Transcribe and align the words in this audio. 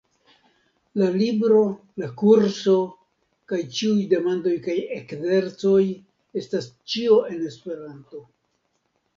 La 0.99 1.09
libro, 1.17 1.59
la 2.03 2.07
kurso, 2.21 2.73
kaj 3.53 3.61
ĉiuj 3.81 3.99
demandoj 4.15 4.55
kaj 4.69 4.79
ekzercoj 4.97 5.85
estas 6.43 6.71
ĉio 6.95 7.21
en 7.37 7.47
Esperanto. 7.53 8.27